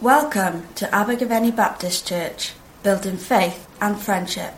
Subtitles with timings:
[0.00, 2.52] Welcome to Abergavenny Baptist Church,
[2.84, 4.54] building faith and friendship.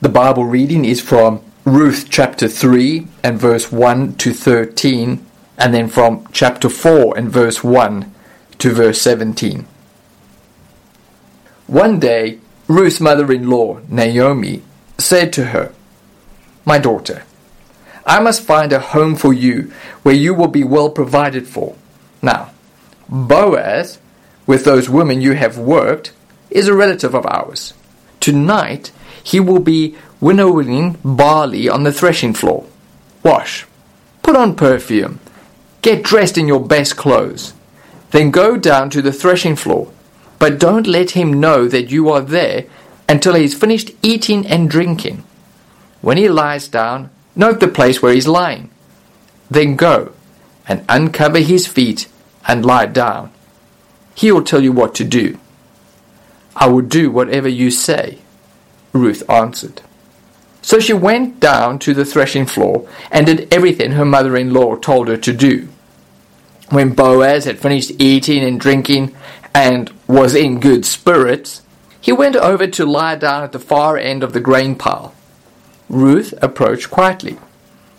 [0.00, 5.26] The Bible reading is from Ruth chapter 3 and verse 1 to 13,
[5.58, 8.10] and then from chapter 4 and verse 1
[8.56, 9.66] to verse 17.
[11.66, 12.38] One day,
[12.68, 14.62] Ruth's mother in law, Naomi,
[14.96, 15.74] said to her,
[16.64, 17.24] My daughter,
[18.06, 19.70] I must find a home for you
[20.04, 21.76] where you will be well provided for.
[22.22, 22.52] Now,
[23.08, 23.98] Boaz,
[24.46, 26.12] with those women you have worked,
[26.50, 27.74] is a relative of ours.
[28.20, 28.90] Tonight
[29.22, 32.66] he will be winnowing barley on the threshing floor.
[33.22, 33.66] Wash,
[34.22, 35.20] put on perfume,
[35.82, 37.54] get dressed in your best clothes.
[38.10, 39.92] Then go down to the threshing floor,
[40.38, 42.64] but don't let him know that you are there
[43.08, 45.24] until he has finished eating and drinking.
[46.00, 48.70] When he lies down, note the place where he's lying.
[49.50, 50.12] Then go
[50.66, 52.08] and uncover his feet
[52.48, 53.30] and lie down.
[54.14, 55.38] He will tell you what to do.
[56.56, 58.18] I will do whatever you say,
[58.92, 59.82] Ruth answered.
[60.62, 64.74] So she went down to the threshing floor and did everything her mother in law
[64.74, 65.68] told her to do.
[66.70, 69.14] When Boaz had finished eating and drinking
[69.54, 71.62] and was in good spirits,
[72.00, 75.14] he went over to lie down at the far end of the grain pile.
[75.88, 77.38] Ruth approached quietly,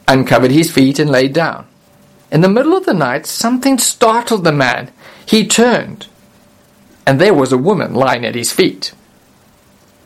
[0.07, 1.65] uncovered his feet, and lay down.
[2.31, 4.91] In the middle of the night, something startled the man.
[5.25, 6.07] He turned,
[7.05, 8.93] and there was a woman lying at his feet.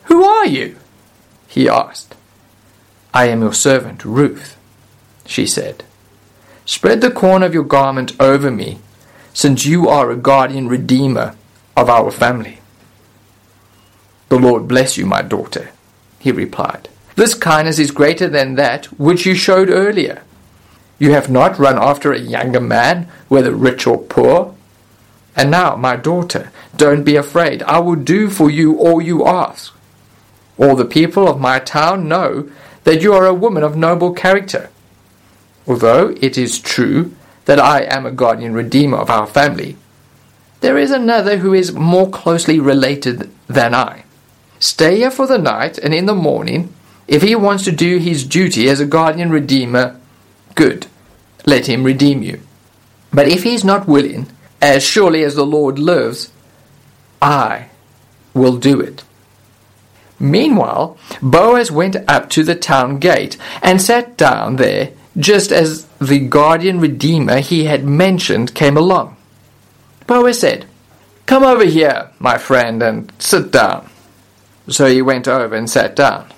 [0.04, 0.76] Who are you?
[1.46, 2.14] he asked.
[3.12, 4.56] I am your servant, Ruth,
[5.26, 5.84] she said.
[6.64, 8.78] Spread the corner of your garment over me,
[9.32, 11.36] since you are a guardian redeemer
[11.76, 12.60] of our family.
[14.30, 15.70] The Lord bless you, my daughter,
[16.18, 16.88] he replied.
[17.16, 20.23] This kindness is greater than that which you showed earlier
[21.04, 24.54] you have not run after a younger man, whether rich or poor.
[25.36, 27.62] And now, my daughter, don't be afraid.
[27.64, 29.74] I will do for you all you ask.
[30.56, 32.48] All the people of my town know
[32.84, 34.70] that you are a woman of noble character.
[35.66, 37.14] Although it is true
[37.44, 39.76] that I am a guardian redeemer of our family,
[40.62, 44.04] there is another who is more closely related than I.
[44.58, 46.72] Stay here for the night, and in the morning,
[47.06, 50.00] if he wants to do his duty as a guardian redeemer,
[50.54, 50.86] good,
[51.46, 52.40] let him redeem you.
[53.12, 54.26] But if he is not willing,
[54.60, 56.32] as surely as the Lord lives,
[57.20, 57.68] I
[58.32, 59.04] will do it.
[60.18, 66.18] Meanwhile, Boaz went up to the town gate and sat down there just as the
[66.18, 69.16] guardian redeemer he had mentioned came along.
[70.06, 70.66] Boaz said,
[71.26, 73.88] Come over here, my friend, and sit down.
[74.68, 76.32] So he went over and sat down.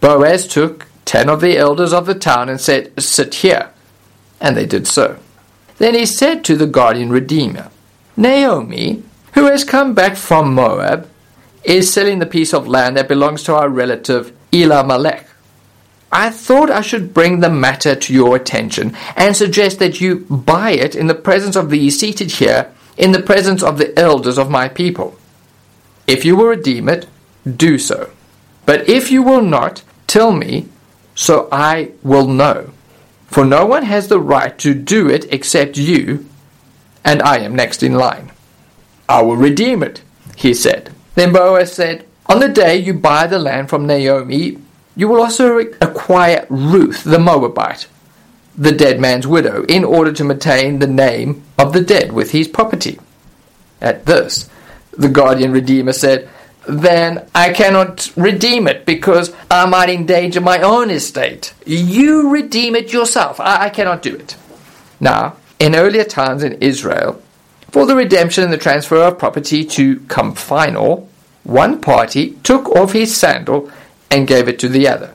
[0.00, 3.70] Boaz took ten of the elders of the town and said, Sit here.
[4.40, 5.18] And they did so.
[5.78, 7.70] Then he said to the guardian redeemer,
[8.16, 9.02] Naomi,
[9.34, 11.08] who has come back from Moab,
[11.64, 15.26] is selling the piece of land that belongs to our relative Elimelech.
[16.12, 20.72] I thought I should bring the matter to your attention and suggest that you buy
[20.72, 24.50] it in the presence of these seated here, in the presence of the elders of
[24.50, 25.16] my people.
[26.06, 27.06] If you will redeem it,
[27.56, 28.10] do so.
[28.66, 30.68] But if you will not, tell me,
[31.14, 32.70] so I will know.
[33.30, 36.26] For no one has the right to do it except you,
[37.04, 38.32] and I am next in line.
[39.08, 40.02] I will redeem it,
[40.36, 40.92] he said.
[41.14, 44.58] Then Boaz said, On the day you buy the land from Naomi,
[44.96, 47.86] you will also acquire Ruth the Moabite,
[48.56, 52.48] the dead man's widow, in order to maintain the name of the dead with his
[52.48, 52.98] property.
[53.80, 54.50] At this,
[54.90, 56.28] the guardian redeemer said,
[56.70, 61.52] then I cannot redeem it because I might endanger my own estate.
[61.66, 63.40] You redeem it yourself.
[63.40, 64.36] I, I cannot do it.
[65.00, 67.20] Now, in earlier times in Israel,
[67.70, 71.08] for the redemption and the transfer of property to come final,
[71.44, 73.70] one party took off his sandal
[74.10, 75.14] and gave it to the other.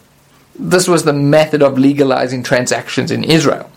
[0.58, 3.70] This was the method of legalizing transactions in Israel.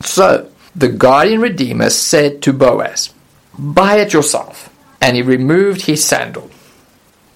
[0.00, 3.12] So, the guardian redeemer said to Boaz,
[3.58, 4.68] Buy it yourself.
[5.00, 6.50] And he removed his sandal.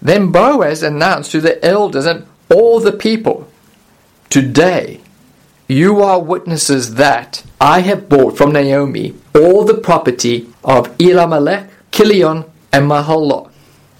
[0.04, 3.48] Then Boaz announced to the elders and all the people,
[4.28, 5.00] Today
[5.66, 12.50] you are witnesses that I have bought from Naomi all the property of Elimelech, Kilion,
[12.70, 13.50] and Mahlon.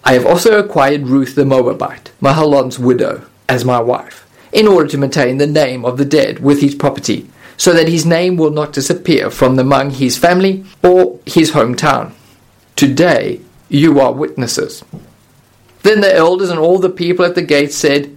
[0.04, 4.98] I have also acquired Ruth the Moabite, Mahlon's widow, as my wife, in order to
[4.98, 8.74] maintain the name of the dead with his property, so that his name will not
[8.74, 12.12] disappear from among his family or his hometown.
[12.76, 13.40] Today
[13.70, 14.84] you are witnesses.
[15.84, 18.16] Then the elders and all the people at the gate said,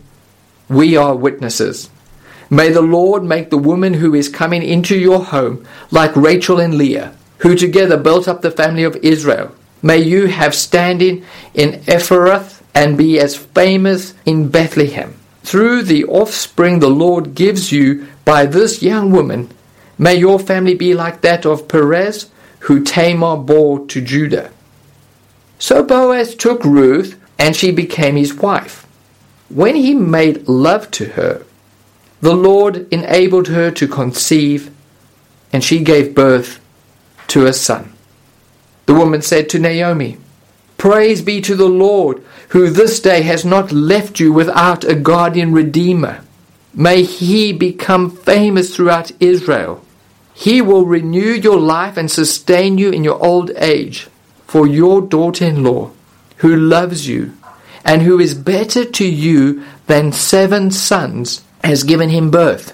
[0.69, 1.89] We are witnesses.
[2.49, 6.75] May the Lord make the woman who is coming into your home like Rachel and
[6.75, 9.53] Leah, who together built up the family of Israel.
[9.81, 15.13] may you have standing in Ephrath and be as famous in Bethlehem.
[15.43, 19.51] Through the offspring the Lord gives you by this young woman,
[19.97, 22.29] may your family be like that of Perez,
[22.59, 24.51] who Tamar bore to Judah.
[25.59, 28.85] So Boaz took Ruth, and she became his wife.
[29.49, 31.43] When he made love to her,
[32.21, 34.71] the Lord enabled her to conceive,
[35.53, 36.59] and she gave birth
[37.27, 37.93] to a son.
[38.87, 40.17] The woman said to Naomi,
[40.77, 45.51] Praise be to the Lord, who this day has not left you without a guardian
[45.51, 46.21] redeemer.
[46.73, 49.83] May he become famous throughout Israel.
[50.33, 54.07] He will renew your life and sustain you in your old age.
[54.45, 55.91] For your daughter in law,
[56.37, 57.37] who loves you,
[57.85, 62.73] and who is better to you than seven sons, has given him birth.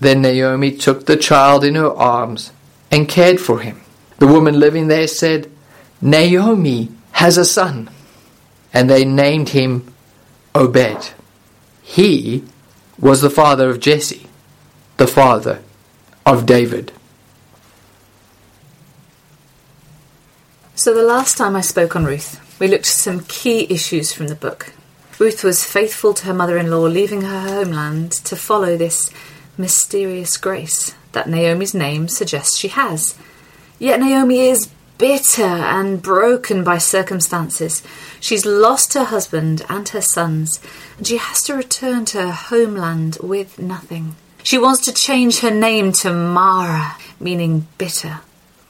[0.00, 2.52] Then Naomi took the child in her arms
[2.90, 3.80] and cared for him.
[4.18, 5.50] The woman living there said,
[6.00, 7.88] Naomi has a son.
[8.72, 9.92] And they named him
[10.54, 11.12] Obed.
[11.82, 12.44] He
[12.98, 14.26] was the father of Jesse,
[14.96, 15.62] the father
[16.26, 16.92] of David.
[20.76, 24.26] So, the last time I spoke on Ruth, we looked at some key issues from
[24.26, 24.72] the book.
[25.20, 29.08] Ruth was faithful to her mother in law, leaving her homeland to follow this
[29.56, 33.16] mysterious grace that Naomi's name suggests she has.
[33.78, 34.68] Yet Naomi is
[34.98, 37.84] bitter and broken by circumstances.
[38.18, 40.58] She's lost her husband and her sons,
[40.98, 44.16] and she has to return to her homeland with nothing.
[44.42, 48.22] She wants to change her name to Mara, meaning bitter.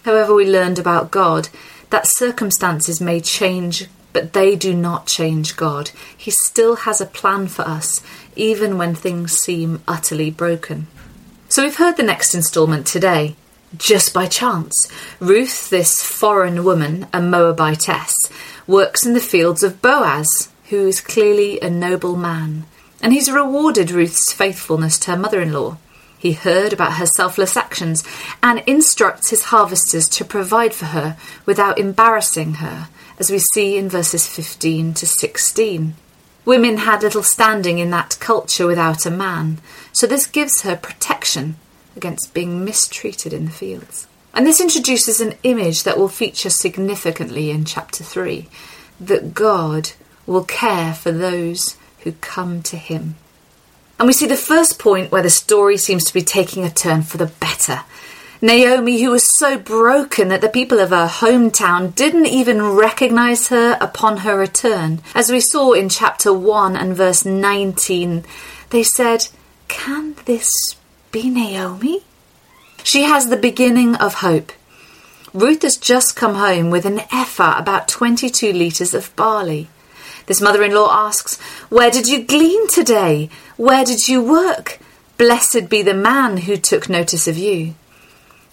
[0.05, 1.49] However, we learned about God
[1.95, 5.93] that circumstances may change, but they do not change God.
[6.17, 8.03] He still has a plan for us,
[8.35, 10.89] even when things seem utterly broken.
[11.51, 13.37] So we've heard the next instalment today.
[13.77, 18.13] Just by chance, Ruth, this foreign woman, a Moabitess,
[18.67, 22.65] works in the fields of Boaz, who is clearly a noble man,
[23.01, 25.77] and he's rewarded Ruth's faithfulness to her mother in law.
[26.25, 28.03] He heard about her selfless actions
[28.43, 32.89] and instructs his harvesters to provide for her without embarrassing her,
[33.19, 35.95] as we see in verses 15 to 16.
[36.47, 39.59] Women had little standing in that culture without a man,
[39.93, 41.57] so this gives her protection
[41.95, 44.07] against being mistreated in the fields.
[44.33, 48.49] And this introduces an image that will feature significantly in chapter 3
[48.99, 49.91] that God
[50.27, 53.17] will care for those who come to Him.
[53.99, 57.03] And we see the first point where the story seems to be taking a turn
[57.03, 57.83] for the better.
[58.43, 63.79] Naomi, who was so broken that the people of her hometown didn't even recognize her
[63.81, 65.01] upon her return.
[65.15, 68.25] As we saw in chapter 1 and verse 19,
[68.71, 69.29] they said,
[69.69, 70.51] Can this
[71.11, 72.03] be Naomi?
[72.83, 74.53] She has the beginning of hope.
[75.33, 79.69] Ruth has just come home with an ephah, about 22 litres of barley.
[80.27, 81.39] This mother in law asks,
[81.69, 83.29] Where did you glean today?
[83.57, 84.79] Where did you work?
[85.19, 87.75] Blessed be the man who took notice of you.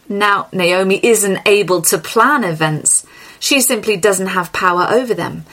[0.10, 3.06] Now, Naomi isn't able to plan events.
[3.40, 5.46] She simply doesn't have power over them.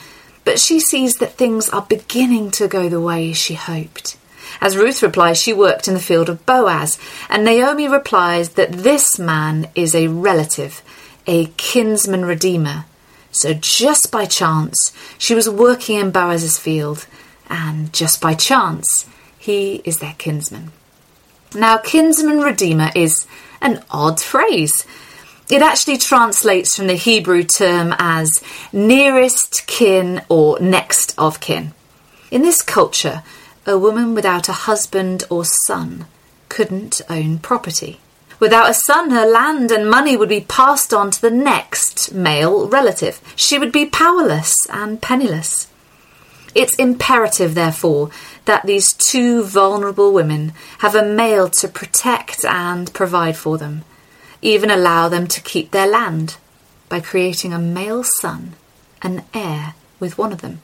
[0.43, 4.17] But she sees that things are beginning to go the way she hoped.
[4.61, 6.99] As Ruth replies, she worked in the field of Boaz,
[7.29, 10.81] and Naomi replies that this man is a relative,
[11.27, 12.85] a kinsman redeemer.
[13.31, 17.07] So just by chance, she was working in Boaz's field,
[17.49, 19.05] and just by chance,
[19.37, 20.71] he is their kinsman.
[21.55, 23.25] Now, kinsman redeemer is
[23.61, 24.85] an odd phrase.
[25.49, 31.73] It actually translates from the Hebrew term as nearest kin or next of kin.
[32.29, 33.23] In this culture,
[33.65, 36.05] a woman without a husband or son
[36.49, 37.99] couldn't own property.
[38.39, 42.67] Without a son, her land and money would be passed on to the next male
[42.69, 43.21] relative.
[43.35, 45.67] She would be powerless and penniless.
[46.55, 48.09] It's imperative, therefore,
[48.45, 53.83] that these two vulnerable women have a male to protect and provide for them,
[54.41, 56.37] even allow them to keep their land
[56.87, 58.53] by creating a male son,
[59.01, 60.61] an heir with one of them.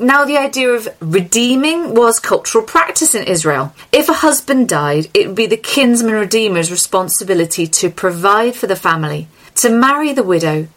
[0.00, 3.74] Now, the idea of redeeming was cultural practice in Israel.
[3.90, 8.76] If a husband died, it would be the kinsman redeemer's responsibility to provide for the
[8.76, 9.26] family,
[9.56, 10.68] to marry the widow,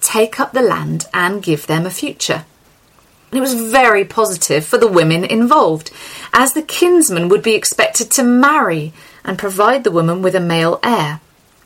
[0.00, 2.44] take up the land, and give them a future.
[3.32, 5.90] It was very positive for the women involved,
[6.32, 8.92] as the kinsman would be expected to marry
[9.24, 11.20] and provide the woman with a male heir.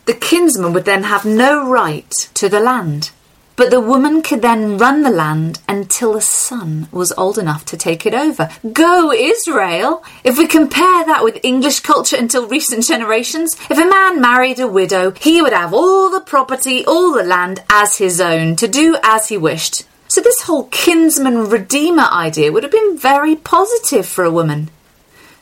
[0.06, 3.10] The kinsman would then have no right to the land.
[3.54, 7.76] But the woman could then run the land until the son was old enough to
[7.76, 8.48] take it over.
[8.72, 10.02] Go Israel!
[10.24, 14.66] If we compare that with English culture until recent generations, if a man married a
[14.66, 18.96] widow, he would have all the property, all the land as his own, to do
[19.02, 19.84] as he wished.
[20.08, 24.70] So this whole kinsman redeemer idea would have been very positive for a woman.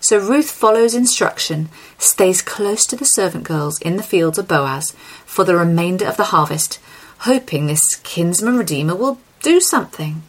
[0.01, 4.93] So Ruth follows instruction, stays close to the servant girls in the fields of Boaz
[5.27, 6.79] for the remainder of the harvest,
[7.21, 10.23] hoping this kinsman redeemer will do something.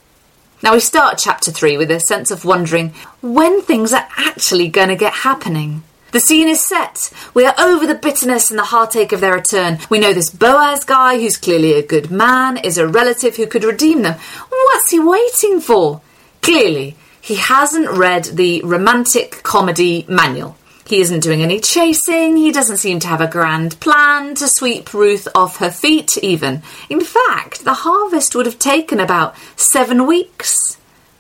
[0.64, 2.90] Now we start chapter 3 with a sense of wondering
[3.22, 5.84] when things are actually going to get happening.
[6.12, 7.12] The scene is set.
[7.34, 9.80] We are over the bitterness and the heartache of their return.
[9.90, 13.64] We know this Boaz guy, who's clearly a good man, is a relative who could
[13.64, 14.20] redeem them.
[14.50, 16.02] What's he waiting for?
[16.42, 20.58] Clearly, he hasn't read the romantic comedy manual.
[20.92, 24.94] He isn't doing any chasing, he doesn't seem to have a grand plan to sweep
[24.94, 26.64] Ruth off her feet, even.
[26.90, 30.54] In fact, the harvest would have taken about seven weeks.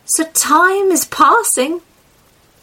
[0.03, 1.79] So time is passing.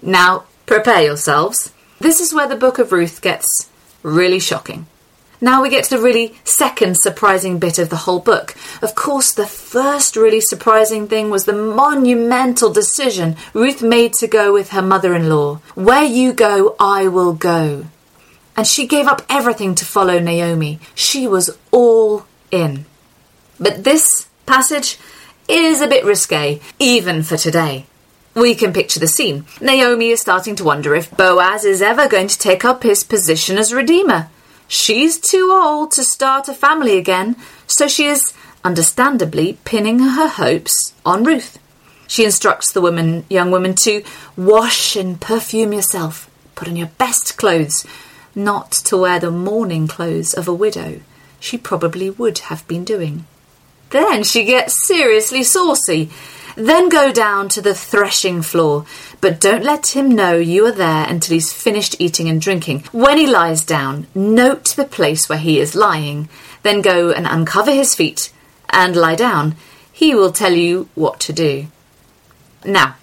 [0.03, 1.73] Now, prepare yourselves.
[1.99, 3.71] This is where the book of Ruth gets
[4.03, 4.87] really shocking.
[5.41, 8.55] Now we get to the really second surprising bit of the whole book.
[8.83, 14.53] Of course, the first really surprising thing was the monumental decision Ruth made to go
[14.53, 15.57] with her mother in law.
[15.75, 17.87] Where you go, I will go.
[18.57, 20.81] And she gave up everything to follow Naomi.
[20.97, 22.87] She was all in.
[23.61, 24.99] But this passage
[25.47, 27.87] is a bit risque, even for today.
[28.35, 29.47] We can picture the scene.
[29.61, 33.57] Naomi is starting to wonder if Boaz is ever going to take up his position
[33.59, 34.29] as Redeemer.
[34.69, 40.93] She's too old to start a family again, so she is understandably pinning her hopes
[41.07, 41.59] on Ruth.
[42.07, 44.03] She instructs the woman, young woman to
[44.37, 47.87] wash and perfume yourself, put on your best clothes,
[48.35, 51.01] not to wear the mourning clothes of a widow.
[51.41, 53.25] She probably would have been doing.
[53.91, 56.11] Then she gets seriously saucy.
[56.59, 58.85] Then go down to the threshing floor,
[59.21, 62.83] but don't let him know you are there until he's finished eating and drinking.
[62.91, 66.29] When he lies down, note the place where he is lying.
[66.65, 68.33] Then go and uncover his feet
[68.71, 69.55] and lie down.
[69.93, 71.69] He will tell you what to do.
[72.65, 72.97] Now,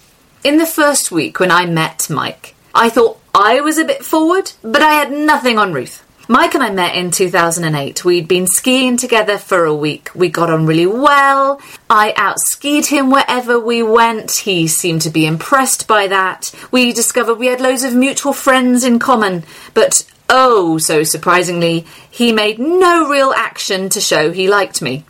[0.44, 4.52] in the first week when I met Mike, I thought I was a bit forward,
[4.60, 6.05] but I had nothing on Ruth.
[6.28, 8.04] Mike and I met in 2008.
[8.04, 10.10] We'd been skiing together for a week.
[10.12, 11.60] We got on really well.
[11.88, 14.38] I outskied him wherever we went.
[14.38, 16.52] He seemed to be impressed by that.
[16.72, 22.32] We discovered we had loads of mutual friends in common, but oh, so surprisingly, he
[22.32, 25.04] made no real action to show he liked me.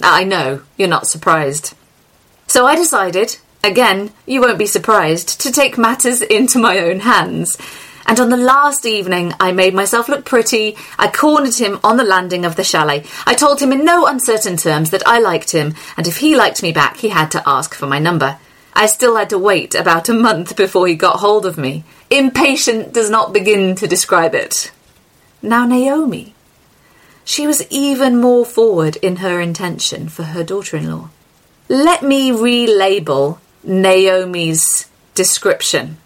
[0.00, 1.74] I know, you're not surprised.
[2.46, 7.58] So I decided, again, you won't be surprised, to take matters into my own hands.
[8.06, 10.76] And on the last evening, I made myself look pretty.
[10.98, 13.04] I cornered him on the landing of the chalet.
[13.26, 16.62] I told him in no uncertain terms that I liked him, and if he liked
[16.62, 18.38] me back, he had to ask for my number.
[18.74, 21.84] I still had to wait about a month before he got hold of me.
[22.10, 24.72] Impatient does not begin to describe it.
[25.42, 26.34] Now, Naomi.
[27.24, 31.10] She was even more forward in her intention for her daughter in law.
[31.68, 35.98] Let me relabel Naomi's description.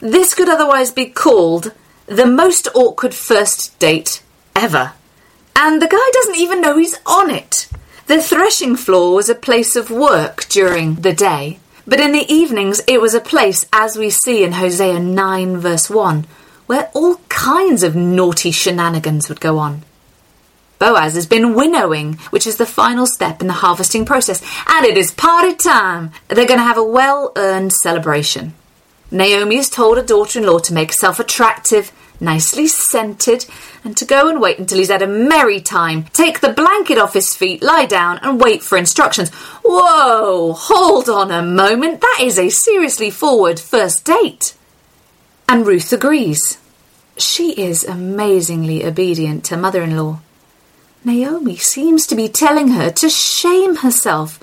[0.00, 1.72] This could otherwise be called
[2.06, 4.22] the most awkward first date
[4.56, 4.94] ever.
[5.54, 7.68] And the guy doesn't even know he's on it.
[8.06, 12.80] The threshing floor was a place of work during the day, but in the evenings
[12.88, 16.26] it was a place, as we see in Hosea 9, verse 1,
[16.66, 19.84] where all kinds of naughty shenanigans would go on.
[20.78, 24.96] Boaz has been winnowing, which is the final step in the harvesting process, and it
[24.96, 26.10] is party time.
[26.28, 28.54] They're going to have a well earned celebration.
[29.10, 31.90] Naomi has told her daughter in law to make herself attractive,
[32.20, 33.46] nicely scented,
[33.82, 36.04] and to go and wait until he's had a merry time.
[36.12, 39.30] Take the blanket off his feet, lie down, and wait for instructions.
[39.64, 42.00] Whoa, hold on a moment.
[42.00, 44.54] That is a seriously forward first date.
[45.48, 46.58] And Ruth agrees.
[47.16, 50.20] She is amazingly obedient to mother in law.
[51.04, 54.38] Naomi seems to be telling her to shame herself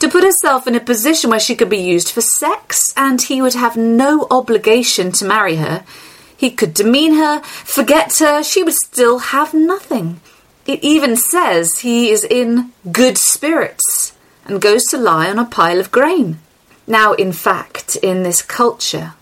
[0.00, 3.40] to put herself in a position where she could be used for sex and he
[3.40, 5.84] would have no obligation to marry her.
[6.36, 10.20] He could demean her, forget her, she would still have nothing.
[10.66, 14.16] It even says he is in good spirits
[14.46, 16.38] and goes to lie on a pile of grain.
[16.86, 19.12] Now, in fact, in this culture,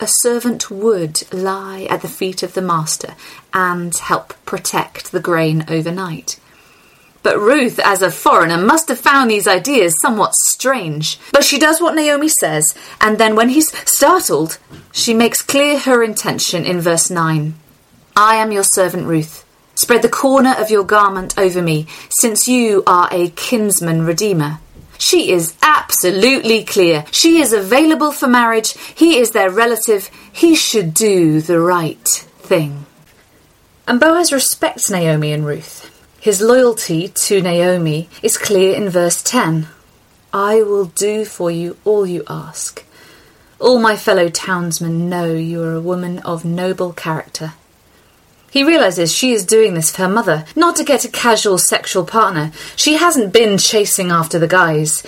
[0.00, 3.14] a servant would lie at the feet of the master
[3.52, 6.40] and help protect the grain overnight.
[7.22, 11.18] But Ruth, as a foreigner, must have found these ideas somewhat strange.
[11.32, 12.64] But she does what Naomi says,
[13.00, 14.58] and then when he's startled,
[14.90, 17.54] she makes clear her intention in verse 9
[18.16, 19.46] I am your servant Ruth.
[19.74, 24.58] Spread the corner of your garment over me, since you are a kinsman redeemer.
[24.98, 27.04] She is absolutely clear.
[27.10, 28.76] She is available for marriage.
[28.94, 30.10] He is their relative.
[30.32, 32.86] He should do the right thing.
[33.88, 35.91] And Boaz respects Naomi and Ruth.
[36.22, 39.66] His loyalty to Naomi is clear in verse 10
[40.32, 42.84] I will do for you all you ask.
[43.58, 47.54] All my fellow townsmen know you are a woman of noble character.
[48.52, 52.04] He realizes she is doing this for her mother, not to get a casual sexual
[52.04, 52.52] partner.
[52.76, 55.04] She hasn't been chasing after the guys.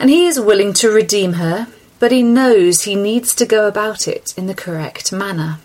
[0.00, 1.68] And he is willing to redeem her,
[2.00, 5.60] but he knows he needs to go about it in the correct manner.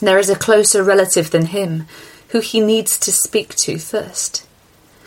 [0.00, 1.86] There is a closer relative than him
[2.34, 4.44] who he needs to speak to first.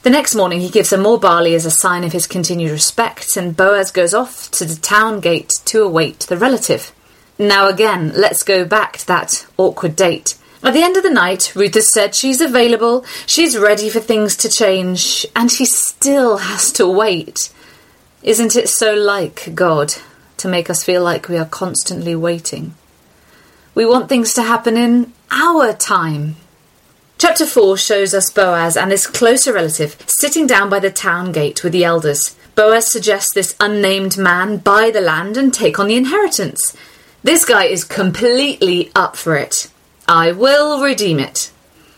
[0.03, 3.35] The next morning, he gives her more barley as a sign of his continued respect,
[3.35, 6.93] and Boaz goes off to the town gate to await the relative.
[7.37, 10.37] Now, again, let's go back to that awkward date.
[10.63, 14.37] At the end of the night, Ruth has said she's available, she's ready for things
[14.37, 17.53] to change, and he still has to wait.
[18.23, 19.95] Isn't it so like God
[20.37, 22.75] to make us feel like we are constantly waiting?
[23.75, 26.37] We want things to happen in our time,
[27.19, 31.63] Chapter 4 shows us Boaz and his closer relative sitting down by the town gate
[31.63, 32.35] with the elders.
[32.53, 36.77] Boaz suggests this unnamed man buy the land and take on the inheritance.
[37.23, 39.67] This guy is completely up for it.
[40.07, 41.51] I will redeem it.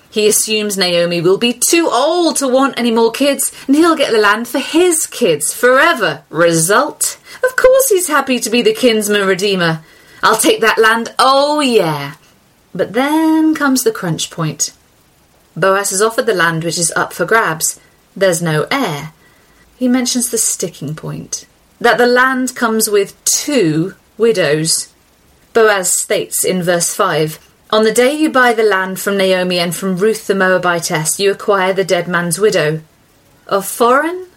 [0.10, 4.14] He assumes Naomi will be too old to want any more kids and he'll get
[4.14, 6.24] the land for his kids forever.
[6.30, 7.20] Result?
[7.44, 9.84] Of course he's happy to be the kinsman redeemer.
[10.24, 12.16] I'll take that land, oh yeah.
[12.74, 14.72] But then comes the crunch point.
[15.60, 17.80] Boaz has offered the land which is up for grabs.
[18.16, 19.14] There's no heir.
[19.78, 21.46] He mentions the sticking point
[21.80, 24.94] that the land comes with two widows.
[25.54, 27.40] Boaz states in verse 5
[27.72, 31.32] On the day you buy the land from Naomi and from Ruth the Moabitess, you
[31.32, 32.82] acquire the dead man's widow.
[33.48, 34.28] A foreign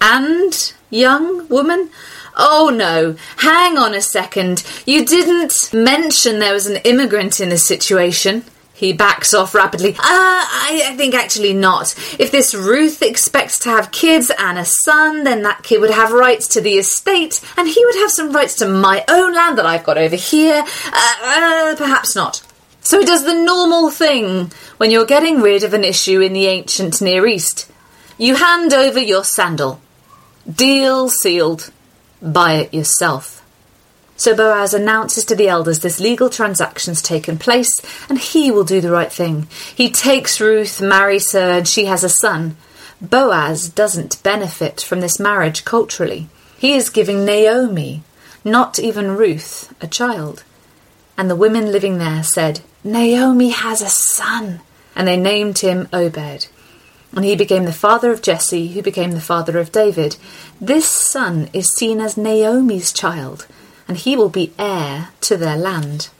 [0.00, 1.90] and young woman?
[2.36, 4.64] Oh no, hang on a second.
[4.86, 8.44] You didn't mention there was an immigrant in the situation.
[8.80, 9.90] He backs off rapidly.
[9.92, 11.94] Uh, I, I think actually not.
[12.18, 16.12] If this Ruth expects to have kids and a son, then that kid would have
[16.12, 19.66] rights to the estate, and he would have some rights to my own land that
[19.66, 20.64] I've got over here.
[20.86, 22.42] Uh, uh, perhaps not.
[22.80, 26.46] So he does the normal thing when you're getting rid of an issue in the
[26.46, 27.70] ancient Near East.
[28.16, 29.78] You hand over your sandal.
[30.50, 31.70] Deal sealed.
[32.22, 33.39] Buy it yourself.
[34.20, 38.82] So Boaz announces to the elders this legal transaction's taken place, and he will do
[38.82, 39.48] the right thing.
[39.74, 42.58] He takes Ruth, marries her, and she has a son.
[43.00, 46.28] Boaz doesn't benefit from this marriage culturally.
[46.58, 48.02] He is giving Naomi,
[48.44, 50.44] not even Ruth, a child.
[51.16, 54.60] And the women living there said, Naomi has a son.
[54.94, 56.46] And they named him Obed.
[57.16, 60.18] And he became the father of Jesse, who became the father of David.
[60.60, 63.46] This son is seen as Naomi's child
[63.90, 66.10] and he will be heir to their land.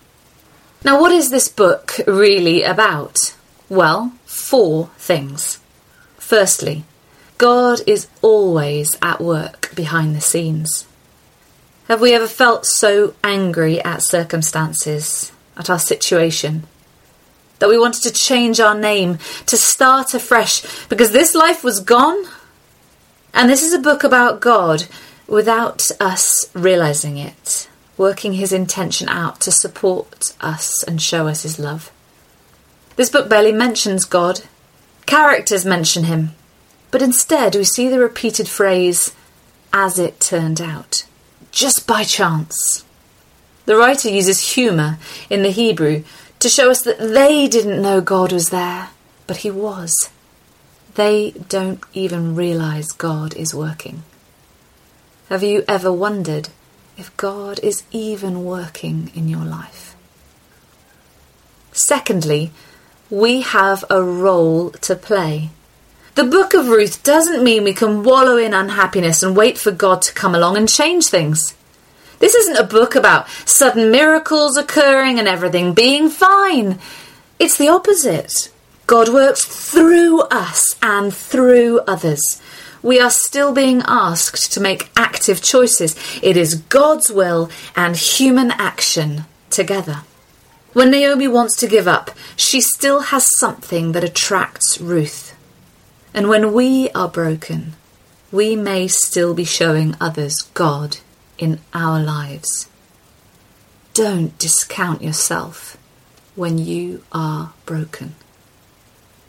[0.84, 3.36] Now, what is this book really about?
[3.68, 5.60] Well, four things.
[6.18, 6.82] Firstly,
[7.38, 10.88] God is always at work behind the scenes.
[11.86, 16.64] Have we ever felt so angry at circumstances, at our situation,
[17.60, 22.24] that we wanted to change our name, to start afresh, because this life was gone?
[23.32, 24.88] And this is a book about God
[25.30, 31.58] without us realizing it, working his intention out to support us and show us his
[31.58, 31.92] love.
[32.96, 34.40] This book barely mentions God.
[35.06, 36.32] Characters mention him,
[36.90, 39.14] but instead we see the repeated phrase,
[39.72, 41.04] as it turned out,
[41.52, 42.84] just by chance.
[43.66, 44.98] The writer uses humour
[45.30, 46.02] in the Hebrew
[46.40, 48.88] to show us that they didn't know God was there,
[49.28, 50.10] but he was.
[50.94, 54.02] They don't even realise God is working.
[55.30, 56.48] Have you ever wondered
[56.98, 59.94] if God is even working in your life?
[61.70, 62.50] Secondly,
[63.08, 65.50] we have a role to play.
[66.16, 70.02] The book of Ruth doesn't mean we can wallow in unhappiness and wait for God
[70.02, 71.54] to come along and change things.
[72.18, 76.80] This isn't a book about sudden miracles occurring and everything being fine.
[77.38, 78.50] It's the opposite.
[78.88, 82.42] God works through us and through others
[82.82, 85.96] we are still being asked to make active choices.
[86.22, 90.02] It is God's will and human action together.
[90.72, 95.36] When Naomi wants to give up, she still has something that attracts Ruth.
[96.14, 97.74] And when we are broken,
[98.32, 100.98] we may still be showing others God
[101.38, 102.68] in our lives.
[103.94, 105.76] Don't discount yourself
[106.36, 108.14] when you are broken.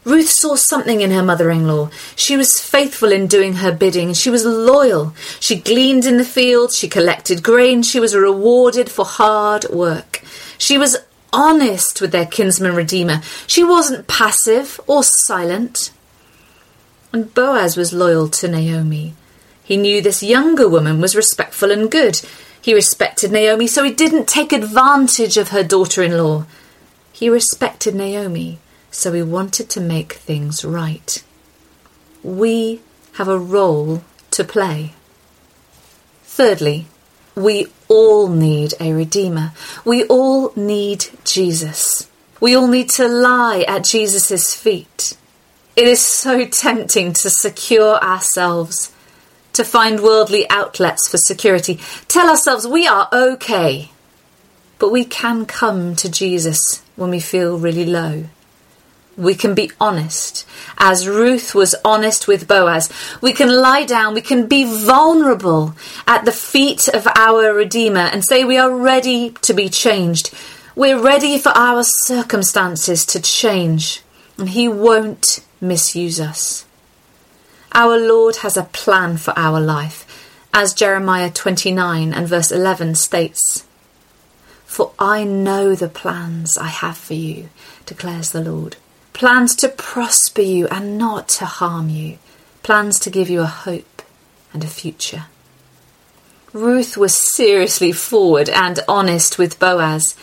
[0.03, 1.91] Ruth saw something in her mother in law.
[2.15, 4.13] She was faithful in doing her bidding.
[4.13, 5.13] She was loyal.
[5.39, 6.75] She gleaned in the fields.
[6.75, 7.83] She collected grain.
[7.83, 10.23] She was rewarded for hard work.
[10.57, 10.97] She was
[11.31, 13.21] honest with their kinsman redeemer.
[13.45, 15.91] She wasn't passive or silent.
[17.13, 19.13] And Boaz was loyal to Naomi.
[19.63, 22.21] He knew this younger woman was respectful and good.
[22.59, 26.45] He respected Naomi, so he didn't take advantage of her daughter in law.
[27.11, 28.59] He respected Naomi
[28.91, 31.23] so we wanted to make things right.
[32.23, 32.81] We
[33.13, 34.93] have a role to play.
[36.23, 36.87] Thirdly,
[37.35, 39.53] we all need a Redeemer.
[39.85, 42.09] We all need Jesus.
[42.39, 45.17] We all need to lie at Jesus' feet.
[45.75, 48.91] It is so tempting to secure ourselves,
[49.53, 53.91] to find worldly outlets for security, tell ourselves we are okay.
[54.79, 58.25] But we can come to Jesus when we feel really low.
[59.17, 60.47] We can be honest,
[60.77, 62.89] as Ruth was honest with Boaz.
[63.19, 65.75] We can lie down, we can be vulnerable
[66.07, 70.33] at the feet of our Redeemer and say we are ready to be changed.
[70.77, 74.01] We're ready for our circumstances to change,
[74.37, 76.65] and He won't misuse us.
[77.73, 80.07] Our Lord has a plan for our life,
[80.53, 83.65] as Jeremiah 29 and verse 11 states.
[84.65, 87.49] For I know the plans I have for you,
[87.85, 88.77] declares the Lord
[89.13, 92.17] plans to prosper you and not to harm you,
[92.63, 94.01] plans to give you a hope
[94.53, 95.25] and a future.
[96.53, 100.15] Ruth was seriously forward and honest with Boaz,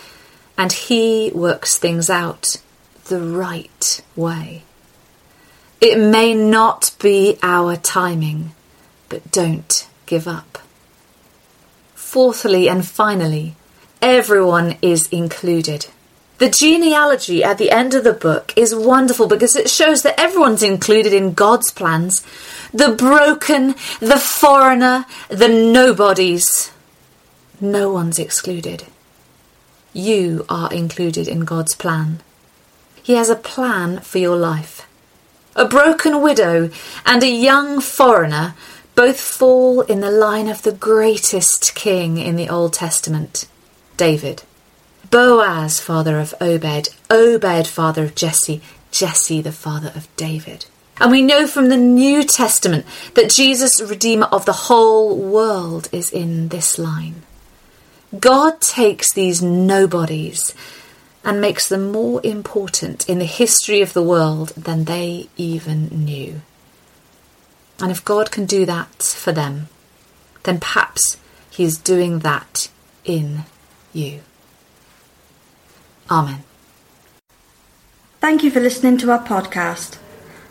[0.59, 2.57] and he works things out
[3.07, 4.62] the right way.
[5.81, 8.53] It may not be our timing,
[9.09, 10.59] but don't give up.
[11.94, 13.55] Fourthly and finally,
[14.03, 15.87] everyone is included.
[16.38, 20.62] The genealogy at the end of the book is wonderful because it shows that everyone's
[20.62, 22.22] included in God's plans.
[22.72, 26.70] The broken, the foreigner, the nobodies.
[27.61, 28.85] No one's excluded.
[29.92, 32.20] You are included in God's plan.
[33.03, 34.87] He has a plan for your life.
[35.57, 36.70] A broken widow
[37.05, 38.55] and a young foreigner
[38.94, 43.48] both fall in the line of the greatest king in the Old Testament,
[43.96, 44.44] David.
[45.10, 50.66] Boaz, father of Obed, Obed, father of Jesse, Jesse, the father of David.
[51.00, 56.10] And we know from the New Testament that Jesus, Redeemer of the whole world, is
[56.10, 57.22] in this line.
[58.18, 60.54] God takes these nobodies
[61.24, 66.40] and makes them more important in the history of the world than they even knew.
[67.80, 69.68] And if God can do that for them,
[70.44, 71.16] then perhaps
[71.50, 72.68] He is doing that
[73.04, 73.44] in
[73.92, 74.20] you.
[76.10, 76.42] Amen.
[78.20, 79.98] Thank you for listening to our podcast.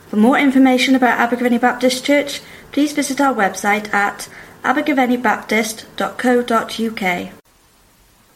[0.09, 2.39] For more information about Abergavenny Baptist Church,
[2.71, 4.29] please visit our website at
[4.63, 7.46] abergavennybaptist.co.uk.